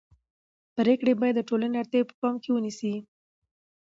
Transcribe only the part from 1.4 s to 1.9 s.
ټولنې